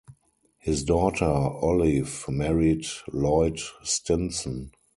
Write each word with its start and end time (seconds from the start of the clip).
His 0.57 0.83
daughter 0.83 1.25
Olive 1.27 2.25
married 2.27 2.87
Lloyd 3.13 3.59
Stinson. 3.83 4.71